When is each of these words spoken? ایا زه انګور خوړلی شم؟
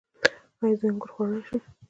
ایا 0.63 0.75
زه 0.79 0.85
انګور 0.89 1.09
خوړلی 1.13 1.41
شم؟ 1.47 1.61